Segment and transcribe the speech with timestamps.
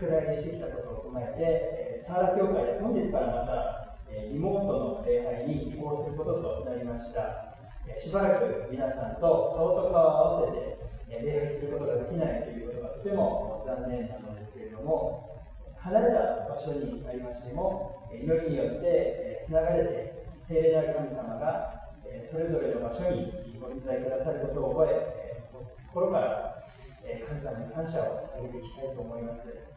[0.00, 7.54] 拡大してきたことを踏まえて、サーラ教会で本日からまたリモートの礼拝に移行することとなりました。
[7.98, 15.30] しばらく皆さんと顔と顔を合わせて礼拝することができないということがとても残念なのですけれども、
[15.78, 21.94] 離れた場所にありましても、祈りによってつながれて、聖霊なる神様が
[22.30, 25.44] それぞれの場所にご臨在くださることを覚え、
[25.92, 26.62] 心から
[27.04, 29.73] 神様に感謝を捧げていきたいと思います。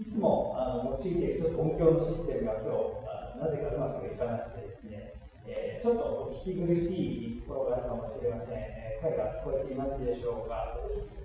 [0.00, 5.12] いつもあの用いているちょっと音響のシステムが今日、なぜかうまくいかなくてですね、
[5.46, 8.56] えちょっとお聞き苦しいところがあるかもしれません。
[8.56, 10.76] え声が聞こえていますでしょうか。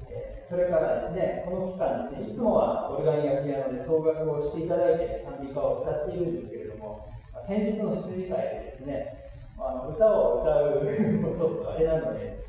[0.09, 7.07] えそれからですね、この期間ですね、いつもはオルガンやピアノで奏楽をしていただいて賛美歌を歌っているんですけれども、
[7.47, 9.23] 先日の羊会でですね、
[9.57, 10.83] あの歌を歌う
[11.21, 12.43] のもちょっとあれなので、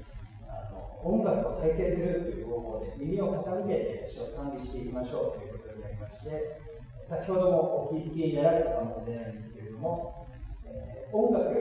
[1.06, 6.58] 音楽を再生するという方法で耳を傾けて主を賛美していきましょうということになりまして、
[7.06, 10.26] 先ほどもお気づきになられたかもしれないんですけれども、
[10.66, 11.54] えー、音楽、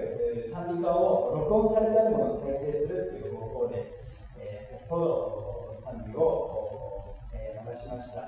[0.50, 3.94] 賛美歌を録音されてあるものを再生するという方法で、
[4.42, 8.26] えー、先ほど賛美を、え、流しました。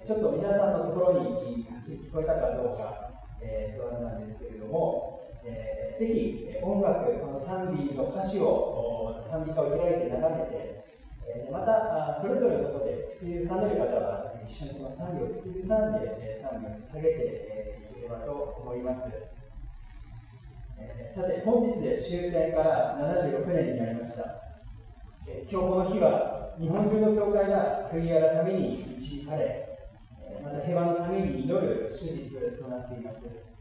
[0.00, 3.12] ちょっと皆さんのところに聞こえたかどうか、
[3.42, 10.84] えー、不安なんですけれども、えー、ぜひ音楽、この賛美の歌詞を、賛美歌を開いて眺めて、
[11.26, 19.12] え、また、それぞれのところで口ずさめる方は、一緒にこの賛美を口ずさんで、賛美を捧げていければと思います。
[20.78, 24.40] え、さて、本日で終戦から76年になりました。
[25.28, 29.68] え、今日この日は、日本中の教会が悔い改めに導かれ、
[30.42, 33.53] また平和のために祈る手術となっています。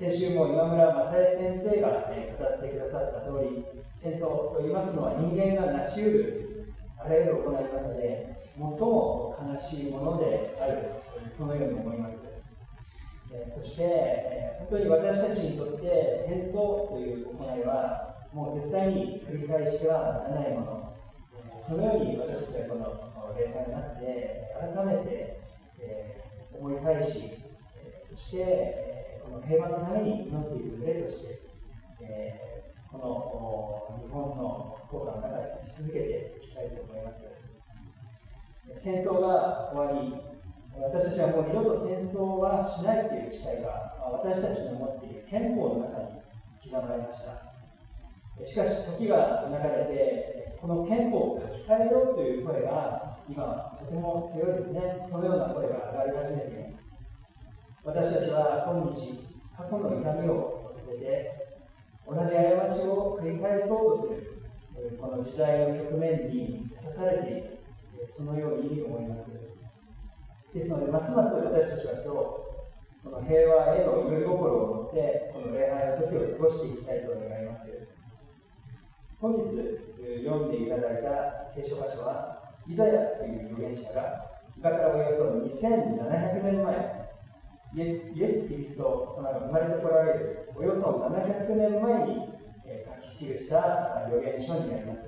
[0.00, 3.66] 先週も今村正恵先生が、ね、語ってくださった通り、
[4.00, 10.88] 戦争といいますのは人間が成し得るあらゆる行いので最も悲しいものである、
[11.30, 12.14] そのように思います。
[13.54, 20.96] そして、本当に私たちにとって戦争という行いは、もう絶対に繰り返してはならないもの。
[21.68, 25.36] そのように私たちはこの礼拝になって、改めて、
[26.58, 27.36] 思い返し、
[28.10, 28.99] そして、
[29.30, 31.40] この平和のために祈っている例として、
[32.02, 37.22] えー、この日本の国家の中でし続けていきたいと思います。
[38.82, 40.18] 戦争が終わり、
[40.82, 46.18] 私たちはもう二度と戦争はしないという誓いが私たちの持っている憲法の中に
[46.66, 48.44] 刻まれました。
[48.44, 55.06] しかし、時が流れて、この憲法を書き換えようという声が今、とても強いですね。
[55.08, 56.89] そのような声が上がり始めています。
[57.82, 59.24] 私たちは今日、
[59.56, 61.32] 過去の痛みを忘れて、
[62.06, 67.58] 同じ過ちを繰り返そうとする、この時代の局面に立たされている、
[68.14, 69.30] そのように思います。
[70.52, 72.16] ですので、ますます私たちは今日、
[73.02, 77.64] この平和への祈り心を持って、この礼拝の時を過ごしていきたいと願います。
[79.18, 79.56] 本日
[80.22, 84.20] 読んでいただいた聖書箇所は、イザヤという預言者が、
[84.58, 86.99] 今からおよそ2700年前、
[87.72, 92.28] イエス・キリスト様が生まれてこられるおよそ700年前に、
[92.66, 95.00] え書き記した預言書になります、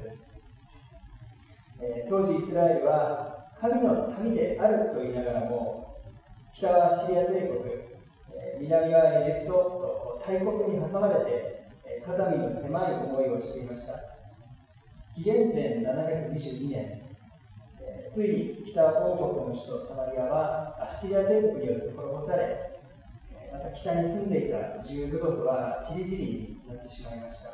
[1.80, 5.96] え当時イスラエルは神の民であると言いながらも
[6.52, 7.74] 北はシリア帝国、
[8.32, 13.94] え南はエジプトと大国に挟まれて、え肩身の狭い思いをしていました。
[15.14, 17.11] 紀元前722年
[18.12, 18.28] つい
[18.62, 22.80] に北王国の首都サマリアはアッシリア帝国によって滅ぼされ、
[23.52, 27.50] また北に住んでいた自由部族はちりぢりになってしまいました。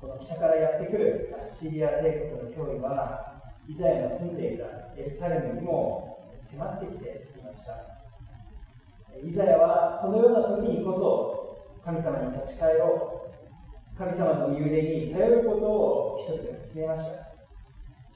[0.00, 3.34] この北からやってくるアッシリア帝国の脅威は、
[3.68, 4.64] イザヤの住んでいた
[4.96, 6.18] エルサレムにも
[6.50, 7.72] 迫ってきていました。
[9.24, 13.24] イザヤはこのような時にこそ神様に立ち返ろ
[13.94, 16.26] う、神様の身腕に頼ることを一
[16.62, 17.35] つ進めました。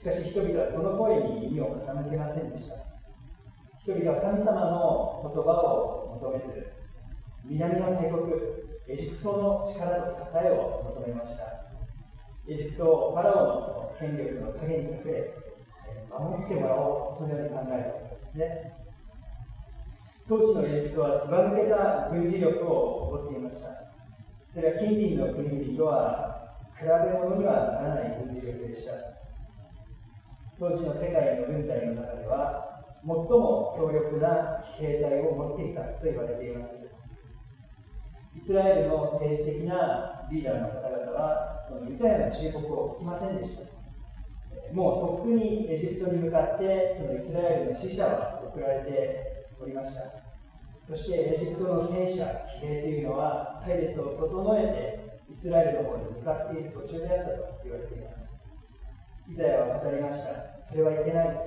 [0.00, 2.76] しかし人々はその声に耳を傾けませんでした。
[3.80, 6.72] 人々は神様の言葉を求めず、
[7.44, 8.32] 南の大国、
[8.88, 11.44] エジプトの力と栄えを求めました。
[12.48, 15.34] エジプトをファラオの権力の陰に隠れ、
[16.08, 18.72] 守ってもらおう、そのように考えたことですね。
[20.26, 23.68] 当時のエジプトはずば抜けた軍事力を誇っていました。
[24.48, 29.20] それは近隣の国々とは比べ物にはならない軍事力でした。
[30.60, 36.76] 当時の世界の軍隊の中では最も強力な兵隊を持っていたと言われています。
[38.36, 43.64] イスラエルの政治的なリーダーの方々はこのイザヤの忠告を聞きませんでした。
[44.74, 49.16] もうとっくにエジプトに向かってそのイスラエルの死者は送られて
[49.58, 50.12] おりました。
[50.86, 52.26] そしてエジプトの戦車
[52.60, 58.19] 騎兵というのは隊列を整えてイスラエルの方に向かっている途中であったと言われています。
[59.30, 60.60] イザヤは語りました。
[60.60, 61.38] それはいけない。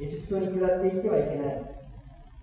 [0.00, 1.62] エジプトに下っていってはいけない。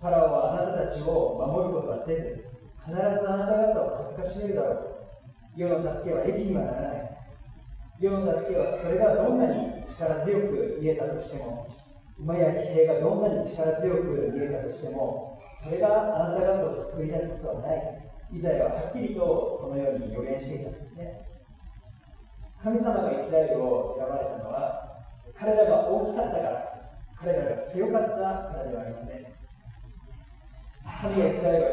[0.00, 2.44] パラオはあなたたちを守ることはせず
[2.84, 4.96] 必ずあなた方を恥ずかしめるだろう。
[5.56, 7.18] 世の助けは益にはならない。
[7.98, 11.66] 世の助けはそれがどんなに力強く見えたとしても
[12.20, 18.02] 馬や騎兵がどんなに力強く見えたとしてもそれがあなた方を救い出すことはない。
[18.32, 21.26] イザヤははっきりとそのように予言していたんですね。
[22.62, 24.75] 神様がイスラエルを選ばれたのは
[25.38, 26.50] 彼らが大きかったから
[27.18, 28.16] 彼らが強かったか
[28.58, 29.26] らではありません
[31.02, 31.68] 神がイスラエルを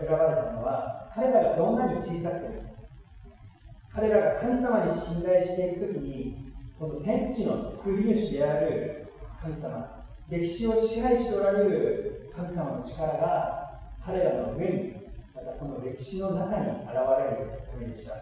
[0.00, 2.66] 選ばれたのは彼らがどんなに小さくても
[3.96, 9.06] 彼らが神様に信頼していくときに、この天地の作り主である
[9.40, 14.92] 神様、歴史を支配しておられる神様の力が彼らの上に、
[15.34, 18.12] またこの歴史の中に現れるためでした。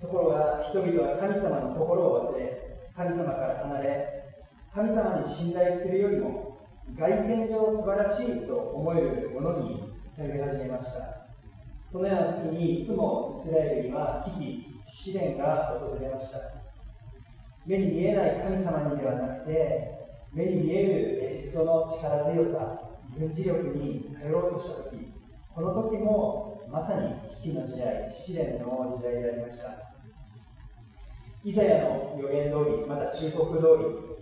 [0.00, 4.24] ところが人々は神様の心を忘れ、神様から離れ、
[4.74, 6.56] 神様に信頼するよりも
[6.98, 11.26] 外見上素晴らしいと思えるものに頼り始めました。
[11.90, 16.38] そのような時にいつもイスラエルには危機、試練が訪れました。
[17.66, 19.98] 目に見えない神様にではなくて、
[20.32, 22.78] 目に見えるエジプトの力強さ、
[23.18, 25.12] 軍事力に頼ろうとした時、
[25.54, 29.91] この時もまさに危機の時代、試練の時代でありました。
[31.44, 33.62] イザヤの予言通り、また忠告通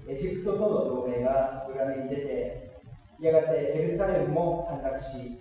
[0.06, 2.80] り、エジプトとの同盟が裏目に出て、
[3.20, 5.38] やがてエルサレムも陥落し、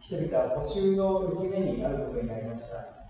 [0.00, 3.02] 人々は補修の浮き目になることになりました。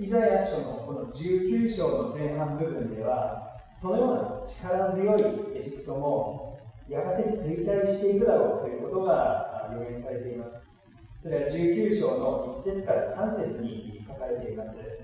[0.00, 6.58] イザヤ書のこの19章の前半部分では、そのような力強いエジプトも
[6.88, 10.66] やがて衰退していくだろうということが予言されています。
[11.22, 15.01] それは19章の1節から3節に書かれています。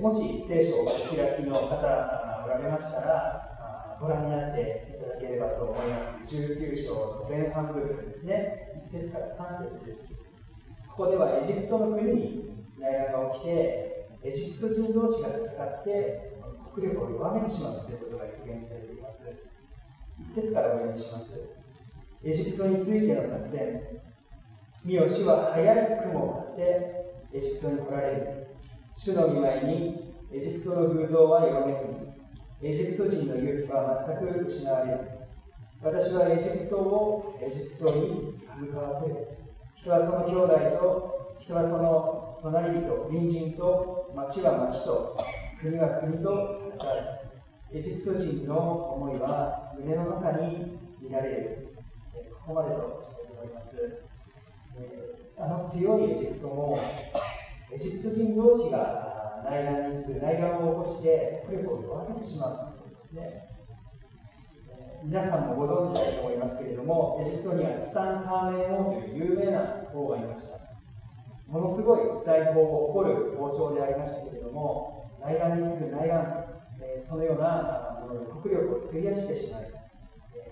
[0.00, 6.36] もし聖書をお開きの方がおられましたら、ご覧になっていただければと思います。
[6.36, 8.74] 19章の前半部分ですね。
[8.76, 10.12] 1節から3節です。
[10.88, 16.36] ここではエジプトの国に内乱が起きて、エジプト人同士が戦って、
[16.74, 19.22] 国力を弱めてしまうということが予言されています。
[20.38, 21.26] 1節からお読みします。
[22.22, 23.80] エジプトについての作戦。
[24.84, 26.62] 見よ、主は早い雲を張って
[27.32, 28.55] エジプトに来られる。
[28.96, 31.86] 主の見舞いにエジプトの偶像は弱めく
[32.60, 35.10] み、エジプト人の勇気は全く失われる。
[35.82, 39.28] 私はエジプトをエジプトに向かわせる。
[39.76, 45.16] 人はその兄弟と、人はその隣人、隣人と、町は町と、
[45.60, 46.70] 国は国と語る。
[47.72, 51.68] エジプト人の思いは胸の中に見られる。
[52.40, 53.66] ここまでとしたいと思います。
[55.38, 56.78] あの強いエジプトも、
[57.72, 63.56] エジプト人同士が内乱にする、内乱を起こして、国力を弱めてしまうということですね。
[65.04, 69.60] 皆さんもご存知だと思いますけれども、エジプトにはツタンカーメン王という有名な
[69.94, 70.58] 王がいました。
[71.46, 76.44] ものすごい財宝を誇る王朝でありましたけれども、内乱に次ぐ内乱、
[76.80, 79.64] えそのようなものに国力を費やしてしまい、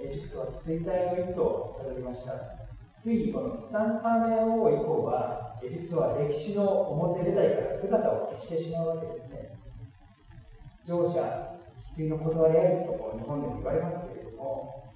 [0.03, 2.64] エジプトは衰退の一途をたどりました。
[3.05, 9.59] ついにこのツタンカーメン王以降は、エジプトは歴史の表舞台から姿を消してしまうわけですね。
[10.87, 14.89] 乗車、失意の断り合いと日本でも言われますけれども、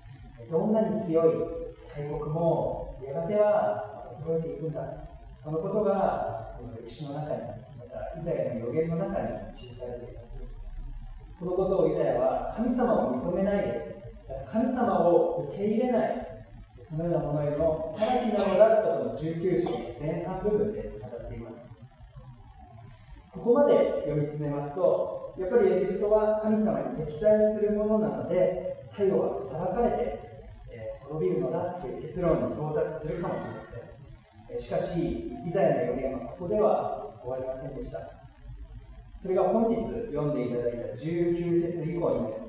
[0.50, 1.34] どんなに強い
[1.94, 4.80] 大国もやがては衰えていくんだ。
[5.36, 7.42] そのことがこの歴史の中に、
[7.76, 10.28] またイザヤの予言の中に記されています。
[11.38, 14.08] このことをイザヤは神様を認めないで、
[14.50, 16.37] 神様を受け入れない、
[16.88, 21.56] そのようなものへの裁きなのだとこの19章の前半部分で語っています。
[23.30, 30.18] ここまで読み進めますと、やっぱりエジプトは神様に敵対するものなので、最後は裁かれて、
[30.72, 33.60] えー、滅びるのだという結論に到達するかもしれま
[34.48, 34.56] せん。
[34.56, 38.00] えしかし、イザヤの予言はここでは終わりませんでした。
[39.20, 39.76] それが本日
[40.08, 42.48] 読んでいただいた19節以降になりま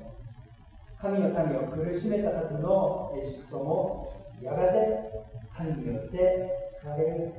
[0.98, 5.10] 神の民を苦しめたはずのエジプトも、やがて
[5.56, 6.48] 神によって
[6.80, 7.32] 救われる。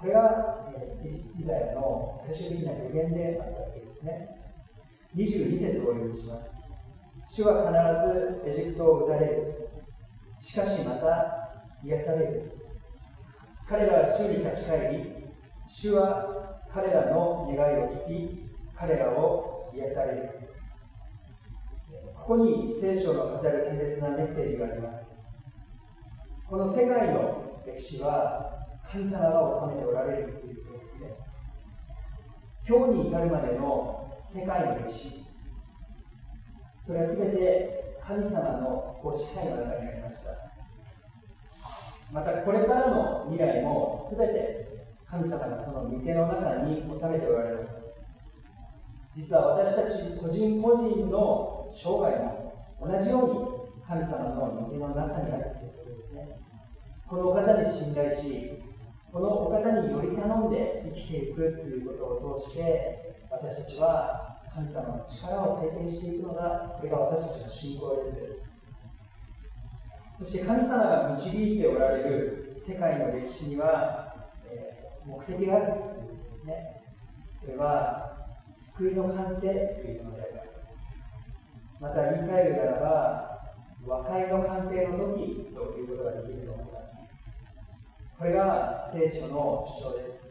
[0.00, 4.28] これが、えー、イザヤの最終的な予言であったわけですね。
[5.16, 6.58] 22節をお読みします。
[7.28, 7.66] 主は
[8.42, 9.68] 必ずエジプトを打たれる。
[10.38, 11.50] しかしまた
[11.84, 12.52] 癒される。
[13.68, 15.26] 彼らは主に立ち返り、
[15.66, 20.30] 主は彼らの願いを聞き、彼らを癒される。
[22.14, 25.07] ここに聖書の語る大切なメッセージがあります。
[26.48, 31.12] この世界の歴史は神様が治めておられるということですね。
[32.66, 35.26] 今日に至るまでの世界の歴史、
[36.86, 40.30] それは全て神様のご支配の中にありました。
[42.10, 47.74] またこれからの未来も全て神様がその御手の中に収めておられます。
[49.14, 55.67] 実は私たち個人個人の生涯も同じように神様の御手の中にあるという。
[57.08, 58.52] このお方に信頼し、
[59.10, 68.12] このお方により頼んで生きていくということを通して、私たちは神様の力を体験していくのが、これが私たちの信仰で
[70.18, 70.32] す。
[70.32, 76.82] そして神様が導いておられる世界の歴史には、えー、目的があるということですね。
[77.40, 80.48] それは、救いの完成というものであります。
[81.80, 83.40] また言い換えるならば、
[83.86, 86.87] 和解の完成の時ということができると思います。
[88.18, 90.26] これが聖書の主張です。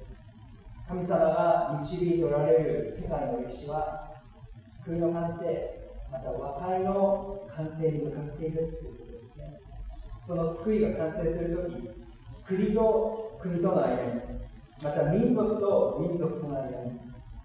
[0.90, 4.12] 神様が導いておられる世界の歴史は、
[4.66, 5.46] 救いの完成、
[6.12, 9.60] また和解の完成に向かっているということですね。
[10.22, 11.90] その救いが完成するとき、
[12.46, 14.22] 国と国との間に、
[14.84, 17.00] また民族と民族との間に、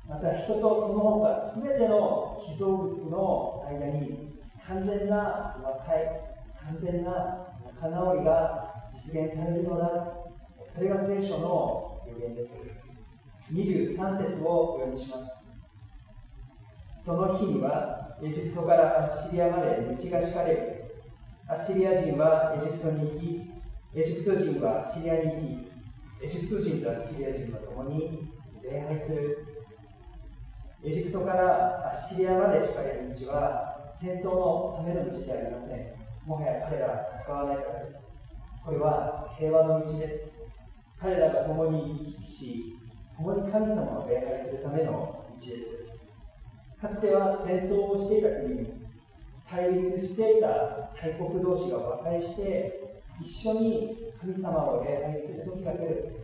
[0.08, 4.34] また人とその他すべての被造物の間に
[4.66, 6.20] 完全な和解、
[6.66, 7.46] 完全な
[7.80, 10.21] 仲直りが実現されるのだ
[10.74, 12.54] それが聖書の予言です。
[13.52, 17.04] 23節をお読みします。
[17.04, 20.84] その日には、エジプトからアッシリアまで道が敷かれる。
[21.46, 23.52] アッシリア人はエジプトに行き、
[23.94, 29.46] エジプト人はアッシリアに行き、エジプト人とアッシリア人は共に礼拝する。
[30.82, 35.94] エジプトからアッシリアまで敷かれる道は戦争のための道ではありません。
[36.24, 36.94] もはや彼らは
[37.26, 38.00] 戦わないからです。
[38.64, 40.31] これは平和の道です。
[41.02, 42.76] 彼らが共に行き来し、
[43.16, 46.80] 共に神様を礼拝するための道です。
[46.80, 48.82] かつては戦争をしていた国に、
[49.50, 56.14] 対立していた大国同士が和解して、一緒に神様を礼拝する時が来る。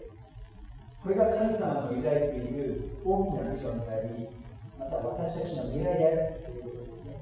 [1.03, 4.29] これが神様の抱いている大きなビジョンであり、
[4.79, 7.19] また私たちの未来であるということですね。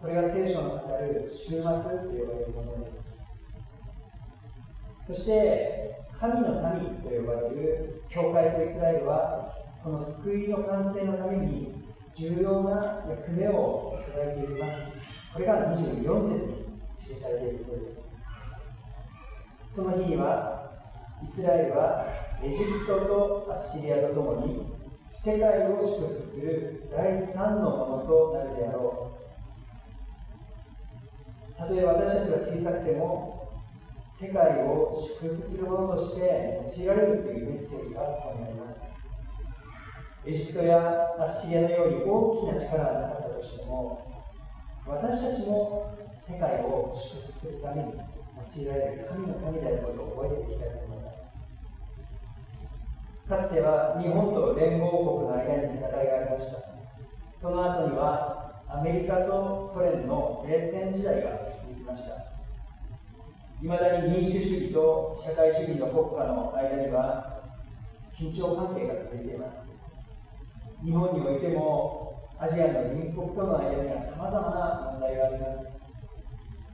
[0.00, 2.90] これが聖書の語る終末と呼ばれるもので
[5.06, 5.14] す。
[5.14, 9.52] そして、神の民と呼ばれる教会とイスラエルは、
[9.82, 11.82] この救いの完成のために
[12.14, 14.92] 重要な役目をいただいています。
[15.34, 15.98] これが24
[16.30, 17.90] 節に記されていることで
[19.68, 19.74] す。
[19.74, 20.70] その日には、
[21.24, 22.06] イスラエルは
[22.40, 24.72] エジプトとアッシリアとともに
[25.12, 29.10] 世界を祝福する第三のものとなるであろ
[31.52, 31.58] う。
[31.58, 33.41] たとえ私たちは小さくても
[34.22, 38.78] 世界を祝福するものとして用いられるというメッセージが込められます。
[40.24, 40.78] エジプトや
[41.18, 43.98] アッシリアのように大きな力がなかったとしても、
[44.86, 51.18] 私たちも世界を祝福するために用いられる神の神であることを覚えていきたいと思います。
[53.28, 54.86] かつては日本と連合
[55.18, 56.62] 国の間に戦いがありました。
[57.36, 62.31] その後にはアメリカとソ連の冷戦時代が続きました。
[63.62, 67.44] いまだに民主主義と社会主義の国家の間には
[68.18, 69.62] 緊張関係が続いています。
[70.84, 75.78] 日本においてもアジアの隣国との間にはさまざまな問題があります。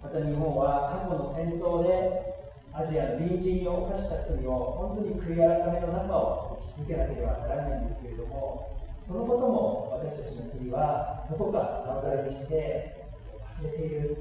[0.03, 2.25] また日本は過去の戦争で
[2.73, 8.65] アジアの隣人に犯した罪を本当に悔い改めの中を生き続けなければならないんですけれども、
[9.03, 12.97] そのことも私たちの国はどこかなおざりにして
[13.45, 14.17] 忘れている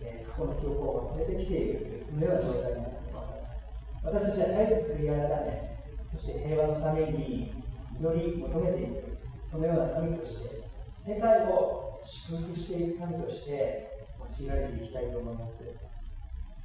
[0.00, 1.72] え過去の記憶を忘れてきてい。
[1.72, 5.08] るというそのような状態になっています私たちは絶えず悔い。
[5.08, 5.74] 改め
[6.12, 7.52] そして平和のために
[7.98, 9.18] 祈り求めていく
[9.50, 15.52] そのような神として世界を祝福していく神として用いられていきたいと思います。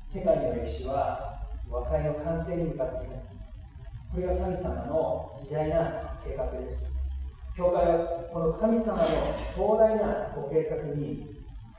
[0.07, 3.35] 世界の歴史は和解の完成に向かっています。
[4.11, 6.89] これが神様の偉大な計画です。
[7.55, 9.05] 教会はこの神様の
[9.55, 11.27] 壮大なご計画に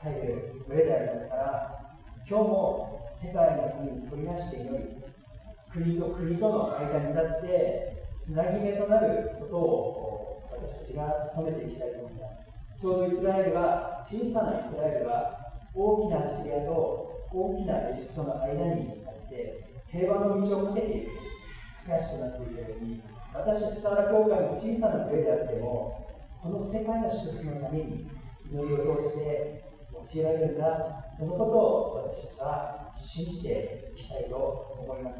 [0.03, 1.95] 伝える上でありますから、
[2.27, 5.03] 今日も世界の国に取り出して祈り、
[5.71, 12.19] 国と国との間に立って、つなぎ目となることを私たちが努めていきたいと思いま
[12.77, 12.81] す。
[12.81, 15.37] ちょうどイスラエルは、小さなイスラエルは、
[15.75, 21.11] 大きなシリアと大きなエジプトの間にあって、平和の道をかけていく、
[21.85, 23.01] 架け橋となっているように、
[23.33, 26.07] 私たちサーラ教会の小さな群れであっても、
[26.41, 28.09] この世界の祝福のために
[28.51, 29.70] 祈りを通して
[30.15, 34.35] 用いられるんだ、そのことを私たちは信じていきたいと
[34.79, 35.19] 思います。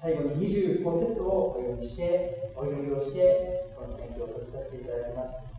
[0.00, 0.82] 最後に25
[1.14, 5.56] 節をお読みして、お読みをして、この選挙を閉じさせていただきます。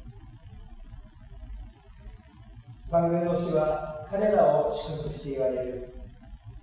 [2.90, 5.94] 番組の詩は彼らを祝福して言われる。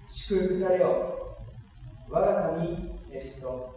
[0.09, 1.37] 祝福されよ。
[2.09, 3.75] 我が神エジプト。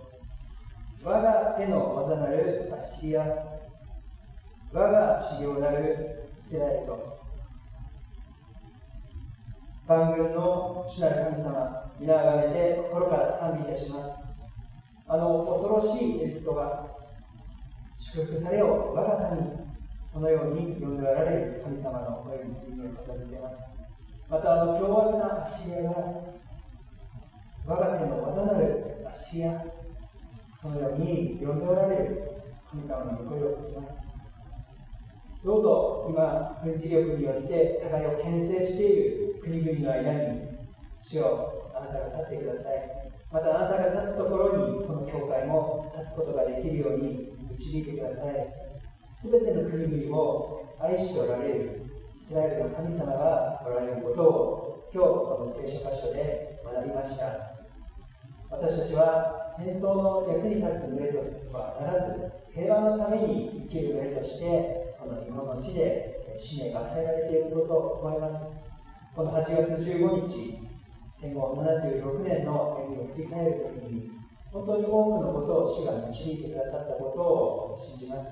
[1.03, 3.23] 我が手の技なるアッシリア。
[4.71, 7.16] 我が修行なるイスラエルと。
[9.87, 14.11] 万軍の主なる神様、皆あがめて心から賛美いたします。
[15.07, 16.87] あの恐ろしいエジプトが
[17.97, 19.41] 祝福されよ、我が神、
[20.11, 23.71] そのように呼んでおられる神様の声に耳を傾けます。
[24.29, 25.89] また、あの凶悪なアシが
[27.65, 29.41] 我が手の技なるアシ、
[30.61, 34.11] そのように呼んでおられる神様の声を聞きます。
[35.45, 40.41] どうぞ今、軍事力によって互いを牽制している国々の間に、
[41.01, 43.13] 主よあなたが立ってください。
[43.31, 48.53] またあなたが立つところに、この教会も立つことができるように導いてください。
[49.15, 51.85] すべての国々を愛しておられる
[52.19, 57.55] イスラエルの神様がおられることを、今日この聖書箇所で学びました。
[58.49, 61.19] 私たちは戦争の役に立つ群れと
[61.55, 68.66] はならず、平和のために生きる群れとして、この日本の地で使命が与えられていることを思います。
[69.17, 70.59] この8月15日、
[71.19, 74.11] 戦後76年の歩みを振り返るときに、
[74.53, 78.29] 本当に多くのことを主が導いてくださったことを信じます。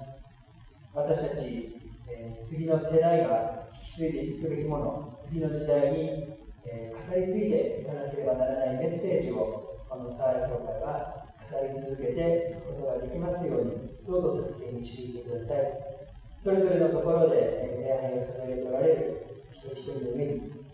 [0.93, 1.73] 私たち、
[2.07, 6.37] えー、次の世代が引き継いでいくべきもの、次の時代に、
[6.69, 15.65] えー、語り継いでいかなければならないメッセージを、このサーラ教会は語り続けていくことができますように、どうぞ助けに導いてください。
[16.43, 20.64] それぞれのところで礼拝を捧げておられる一人一人の上に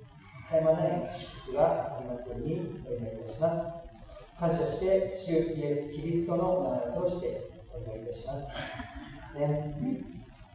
[0.51, 3.71] 絶え間ない祝福がありますようにお願いいたします。
[4.37, 9.39] 感謝して、主イエス・キリストの名前を通してお願いいたします。
[9.39, 10.20] ね